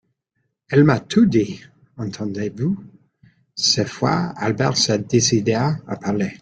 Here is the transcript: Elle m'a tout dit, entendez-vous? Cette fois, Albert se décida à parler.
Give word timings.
Elle 0.69 0.83
m'a 0.83 0.99
tout 0.99 1.27
dit, 1.27 1.59
entendez-vous? 1.95 2.75
Cette 3.53 3.87
fois, 3.87 4.33
Albert 4.35 4.75
se 4.75 4.93
décida 4.93 5.77
à 5.85 5.95
parler. 5.95 6.33